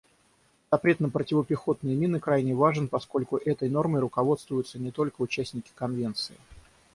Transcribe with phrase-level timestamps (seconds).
[0.71, 6.37] Запрет на противопехотные мины крайне важен, поскольку этой нормой руководствуются не только участники Конвенции.